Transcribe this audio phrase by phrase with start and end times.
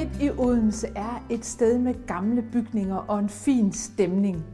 [0.00, 4.44] midt i Odense er et sted med gamle bygninger og en fin stemning.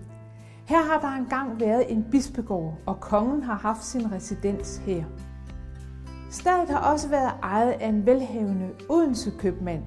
[0.64, 5.04] Her har der engang været en bispegård, og kongen har haft sin residens her.
[6.30, 9.82] Stedet har også været ejet af en velhavende Odense købmand.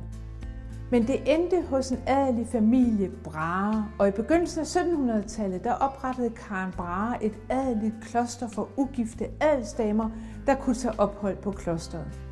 [0.92, 6.30] Men det endte hos en adelig familie Brahe, og i begyndelsen af 1700-tallet der oprettede
[6.30, 10.10] Karen Brahe et adeligt kloster for ugifte adelsdamer,
[10.48, 12.29] der kunne tage ophold på klosteret.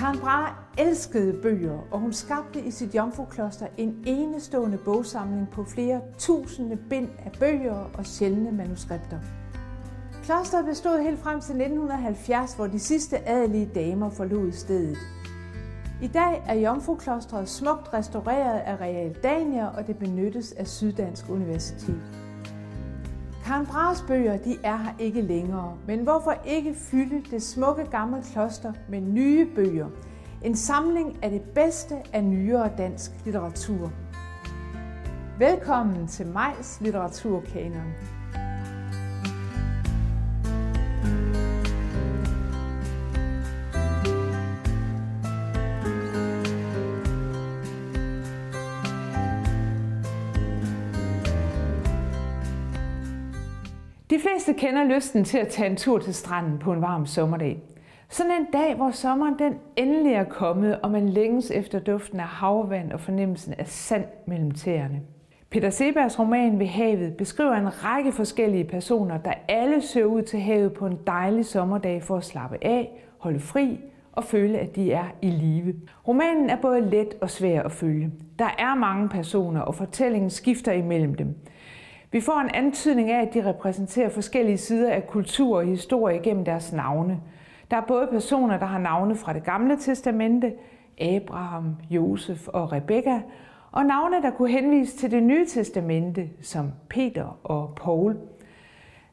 [0.00, 6.00] Karen Brahe elskede bøger, og hun skabte i sit jomfrukloster en enestående bogsamling på flere
[6.18, 9.18] tusinde bind af bøger og sjældne manuskripter.
[10.22, 14.98] Klosteret bestod helt frem til 1970, hvor de sidste adelige damer forlod stedet.
[16.02, 22.19] I dag er Jomfruklostret smukt restaureret af Real Dania, og det benyttes af Syddansk Universitet.
[23.50, 28.22] Karen Brahes bøger de er her ikke længere, men hvorfor ikke fylde det smukke gamle
[28.32, 29.88] kloster med nye bøger?
[30.44, 33.92] En samling af det bedste af nyere dansk litteratur.
[35.38, 37.92] Velkommen til Majs Litteraturkanon.
[54.10, 57.62] De fleste kender lysten til at tage en tur til stranden på en varm sommerdag.
[58.08, 62.26] Sådan en dag, hvor sommeren den endelig er kommet, og man længes efter duften af
[62.26, 65.00] havvand og fornemmelsen af sand mellem tæerne.
[65.50, 70.40] Peter Sebergs roman Ved havet beskriver en række forskellige personer, der alle søger ud til
[70.40, 73.78] havet på en dejlig sommerdag for at slappe af, holde fri
[74.12, 75.74] og føle, at de er i live.
[76.08, 78.10] Romanen er både let og svær at følge.
[78.38, 81.34] Der er mange personer, og fortællingen skifter imellem dem.
[82.12, 86.44] Vi får en antydning af, at de repræsenterer forskellige sider af kultur og historie gennem
[86.44, 87.20] deres navne.
[87.70, 90.52] Der er både personer, der har navne fra det gamle testamente,
[91.00, 93.20] Abraham, Josef og Rebekka,
[93.72, 98.16] og navne, der kunne henvise til det nye testamente, som Peter og Paul.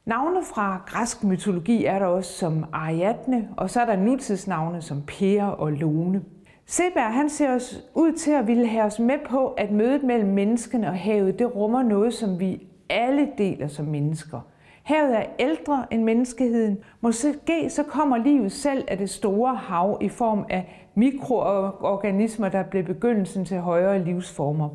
[0.06, 5.02] Navne fra græsk mytologi er der også som Ariadne, og så er der nutidsnavne som
[5.08, 6.22] Per og Lone.
[6.66, 10.30] Seberg han ser os ud til at ville have os med på, at mødet mellem
[10.30, 14.42] menneskene og havet, det rummer noget, som vi alle deler som mennesker.
[14.88, 16.78] Havet er ældre end menneskeheden.
[17.02, 22.84] Måske så kommer livet selv af det store hav i form af mikroorganismer, der blev
[22.84, 24.70] begyndelsen til højere livsformer.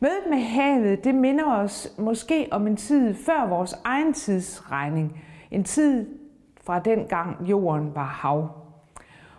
[0.00, 5.22] Mødet med havet, det minder os måske om en tid før vores egen tidsregning.
[5.50, 6.06] En tid
[6.64, 8.48] fra den gang jorden var hav.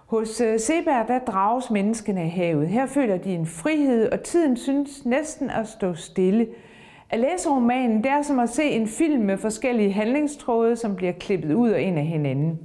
[0.06, 2.68] Hos øh, Seberg der drages menneskene af havet.
[2.68, 6.48] Her føler de en frihed, og tiden synes næsten at stå stille–
[7.12, 11.12] at læse romanen, det er som at se en film med forskellige handlingstråde, som bliver
[11.12, 12.60] klippet ud og ind af hinanden.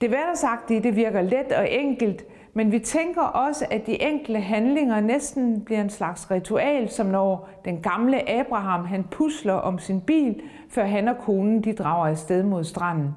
[0.00, 5.00] Det hverdagsagtige, det virker let og enkelt, men vi tænker også, at de enkle handlinger
[5.00, 10.40] næsten bliver en slags ritual, som når den gamle Abraham han pusler om sin bil,
[10.68, 13.14] før han og konen de drager afsted mod stranden.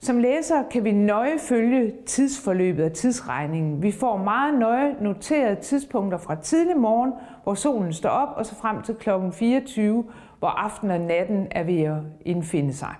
[0.00, 3.82] Som læser kan vi nøje følge tidsforløbet af tidsregningen.
[3.82, 7.12] Vi får meget nøje noterede tidspunkter fra tidlig morgen,
[7.42, 9.10] hvor solen står op, og så frem til kl.
[9.32, 10.04] 24,
[10.38, 12.94] hvor aften og natten er ved at indfinde sig.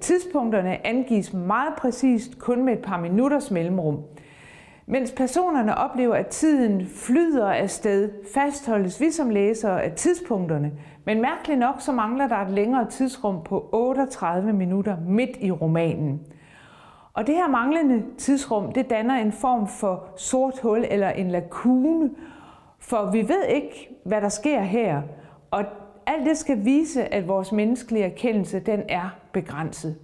[0.00, 3.98] Tidspunkterne angives meget præcist kun med et par minutters mellemrum.
[4.86, 10.72] Mens personerne oplever, at tiden flyder afsted, fastholdes vi som læsere af tidspunkterne,
[11.04, 16.20] men mærkeligt nok så mangler der et længere tidsrum på 38 minutter midt i romanen.
[17.12, 22.10] Og det her manglende tidsrum, det danner en form for sort hul eller en lakune,
[22.78, 25.02] for vi ved ikke, hvad der sker her,
[25.50, 25.64] og
[26.06, 29.96] alt det skal vise, at vores menneskelige erkendelse, den er begrænset.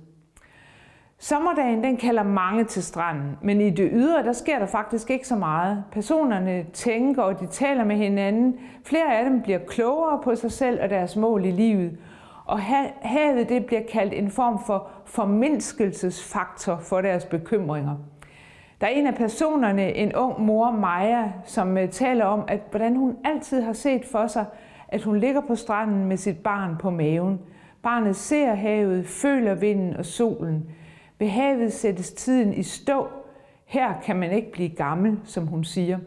[1.22, 5.28] Sommerdagen den kalder mange til stranden, men i det ydre der sker der faktisk ikke
[5.28, 5.84] så meget.
[5.92, 8.60] Personerne tænker og de taler med hinanden.
[8.84, 11.98] Flere af dem bliver klogere på sig selv og deres mål i livet.
[12.44, 12.60] Og
[13.02, 17.96] havet det bliver kaldt en form for formindskelsesfaktor for deres bekymringer.
[18.80, 22.96] Der er en af personerne, en ung mor, Maja, som øh, taler om, at hvordan
[22.96, 24.44] hun altid har set for sig,
[24.88, 27.40] at hun ligger på stranden med sit barn på maven.
[27.82, 30.70] Barnet ser havet, føler vinden og solen.
[31.20, 33.08] Ved havet sættes tiden i stå.
[33.64, 35.98] Her kan man ikke blive gammel, som hun siger.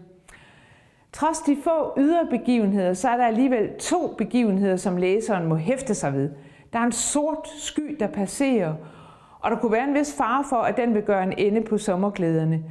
[1.11, 5.95] Trods de få ydre begivenheder, så er der alligevel to begivenheder, som læseren må hæfte
[5.95, 6.29] sig ved.
[6.73, 8.73] Der er en sort sky, der passerer,
[9.39, 11.77] og der kunne være en vis fare for, at den vil gøre en ende på
[11.77, 12.63] sommerglæderne.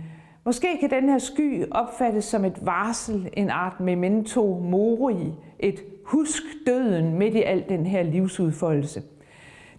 [0.44, 6.42] Måske kan den her sky opfattes som et varsel, en art memento mori, et husk
[6.66, 9.02] døden midt i al den her livsudfoldelse.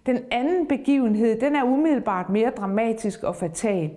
[0.06, 3.90] Den anden begivenhed, den er umiddelbart mere dramatisk og fatal.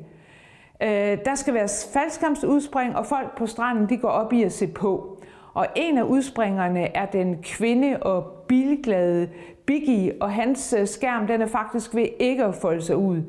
[0.84, 4.68] Øh, der skal være faldskærmsudspring, og folk på stranden de går op i at se
[4.68, 5.22] på.
[5.54, 9.30] Og en af udspringerne er den kvinde og bilglade
[9.66, 13.22] Biggie, og hans øh, skærm den er faktisk ved ikke at folde sig ud.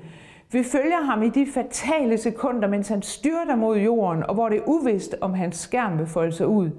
[0.52, 4.58] Vi følger ham i de fatale sekunder, mens han styrter mod jorden, og hvor det
[4.58, 6.70] er uvist, om hans skærm vil folde sig ud.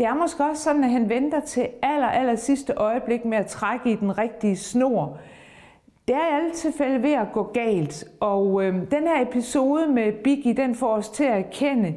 [0.00, 3.46] Det er måske også sådan, at han venter til aller, aller sidste øjeblik med at
[3.46, 5.18] trække i den rigtige snor.
[6.08, 10.12] Det er i alle tilfælde ved at gå galt, og øh, den her episode med
[10.12, 11.94] Biggie, den får os til at erkende,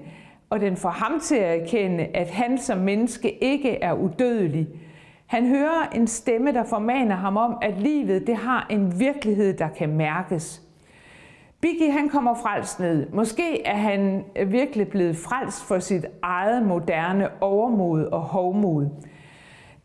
[0.50, 4.67] og den får ham til at erkende, at han som menneske ikke er udødelig.
[5.25, 9.67] Han hører en stemme, der formaner ham om, at livet det har en virkelighed, der
[9.67, 10.62] kan mærkes.
[11.63, 13.07] Biggie han kommer frelst ned.
[13.10, 18.89] Måske er han virkelig blevet frelst for sit eget moderne overmod og hovmod.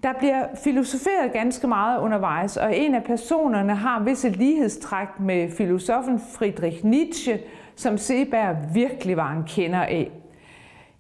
[0.03, 6.21] Der bliver filosoferet ganske meget undervejs, og en af personerne har visse lighedstræk med filosofen
[6.21, 7.39] Friedrich Nietzsche,
[7.77, 10.11] som Seberg virkelig var en kender af.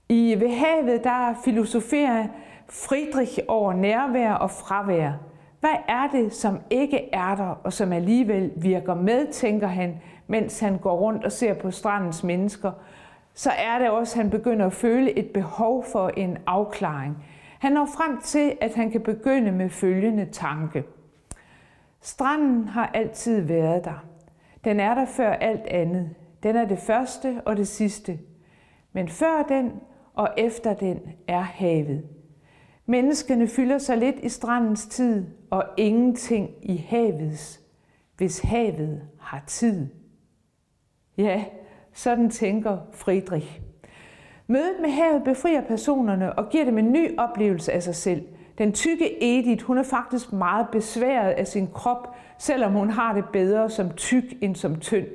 [0.08, 2.26] I Ved havet, der filosoferer
[2.68, 5.12] Friedrich over nærvær og fravær.
[5.60, 9.94] Hvad er det, som ikke er der, og som alligevel virker med, tænker han,
[10.28, 12.72] mens han går rundt og ser på strandens mennesker,
[13.34, 17.24] så er det også, at han begynder at føle et behov for en afklaring.
[17.58, 20.84] Han når frem til, at han kan begynde med følgende tanke.
[22.00, 24.04] Stranden har altid været der.
[24.64, 26.14] Den er der før alt andet.
[26.42, 28.18] Den er det første og det sidste.
[28.92, 29.72] Men før den
[30.14, 32.04] og efter den er havet.
[32.86, 37.60] Menneskene fylder sig lidt i strandens tid og ingenting i havets,
[38.16, 39.88] hvis havet har tid.
[41.18, 41.44] Ja,
[41.92, 43.60] sådan tænker Friedrich.
[44.46, 48.22] Mødet med havet befrier personerne og giver dem en ny oplevelse af sig selv.
[48.58, 53.24] Den tykke Edith, hun er faktisk meget besværet af sin krop, selvom hun har det
[53.32, 55.06] bedre som tyk end som tynd.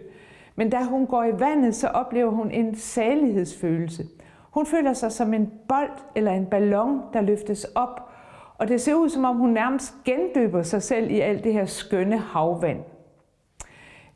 [0.55, 4.03] Men da hun går i vandet, så oplever hun en salighedsfølelse.
[4.51, 8.09] Hun føler sig som en bold eller en ballon, der løftes op,
[8.57, 11.65] og det ser ud som om hun nærmest gendøber sig selv i alt det her
[11.65, 12.79] skønne havvand.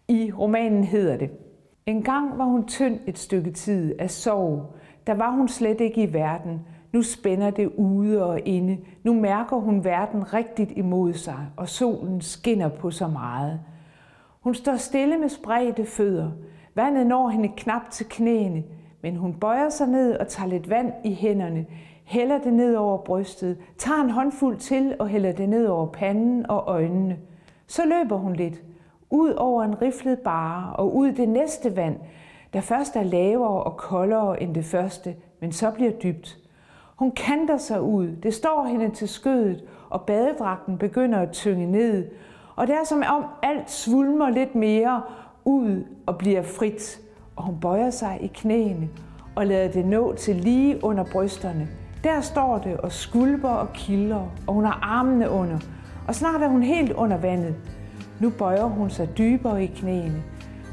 [0.08, 1.30] I romanen hedder det,
[1.88, 4.76] en gang var hun tynd et stykke tid af sorg.
[5.08, 6.62] Der var hun slet ikke i verden.
[6.94, 8.78] Nu spænder det ude og inde.
[9.04, 13.60] Nu mærker hun verden rigtigt imod sig, og solen skinner på så meget.
[14.42, 16.32] Hun står stille med spredte fødder.
[16.76, 18.64] Vandet når hende knap til knæene,
[19.02, 21.66] men hun bøjer sig ned og tager lidt vand i hænderne,
[22.04, 26.50] hælder det ned over brystet, tager en håndfuld til og hælder det ned over panden
[26.50, 27.18] og øjnene.
[27.68, 28.64] Så løber hun lidt,
[29.10, 31.96] ud over en riflet bare og ud det næste vand,
[32.54, 36.38] der først er lavere og koldere end det første, men så bliver dybt.
[36.96, 42.06] Hun kanter sig ud, det står hende til skødet, og badedragten begynder at tynge ned,
[42.56, 45.02] og det er som om alt svulmer lidt mere
[45.46, 47.00] ud og bliver frit,
[47.36, 48.90] og hun bøjer sig i knæene
[49.36, 51.68] og lader det nå til lige under brysterne.
[52.04, 55.60] Der står det og skulper og kilder, og hun har armene under,
[56.08, 57.56] og snart er hun helt under vandet.
[58.20, 60.24] Nu bøjer hun sig dybere i knæene.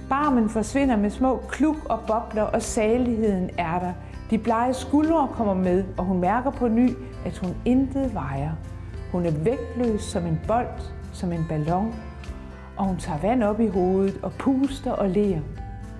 [0.09, 3.93] Barmen forsvinder med små kluk og bobler, og saligheden er der.
[4.31, 6.91] De blege skuldre kommer med, og hun mærker på ny,
[7.27, 8.51] at hun intet vejer.
[9.13, 10.81] Hun er vægtløs som en bold,
[11.13, 11.95] som en ballon,
[12.77, 15.41] og hun tager vand op i hovedet og puster og ler.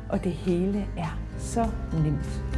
[0.09, 1.67] Og det hele er så
[2.05, 2.54] nemt.